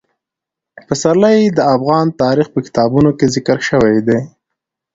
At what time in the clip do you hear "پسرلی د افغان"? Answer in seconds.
0.87-2.05